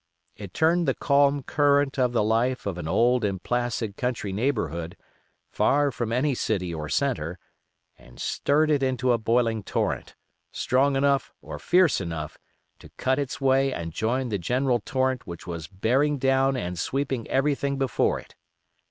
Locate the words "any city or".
6.11-6.89